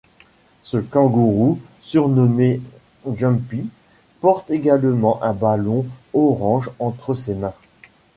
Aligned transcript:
Ce 0.63 0.77
kangourou, 0.77 1.59
surnommé 1.79 2.59
Jumpy, 3.15 3.69
porte 4.19 4.49
également 4.49 5.21
un 5.21 5.33
ballon 5.33 5.85
orange 6.15 6.71
entre 6.79 7.13
ses 7.13 7.35
mains. 7.35 7.53